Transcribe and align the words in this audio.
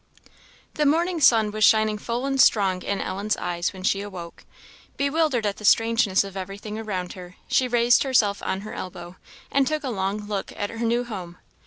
The 0.73 0.87
morning 0.87 1.21
sun 1.21 1.51
was 1.51 1.63
shining 1.63 1.99
full 1.99 2.25
and 2.25 2.41
strong 2.41 2.81
in 2.81 2.99
Ellen's 2.99 3.37
eyes 3.37 3.71
when 3.71 3.83
she 3.83 4.01
awoke. 4.01 4.45
Bewildered 4.97 5.45
at 5.45 5.57
the 5.57 5.63
strangeness 5.63 6.23
of 6.23 6.35
everything 6.35 6.79
around 6.79 7.13
her, 7.13 7.35
she 7.47 7.67
raised 7.67 8.01
herself 8.01 8.41
on 8.41 8.61
her 8.61 8.73
elbow, 8.73 9.17
and 9.51 9.67
took 9.67 9.83
a 9.83 9.91
long 9.91 10.25
look 10.25 10.51
at 10.57 10.71
her 10.71 10.79
new 10.83 11.03
home. 11.03 11.37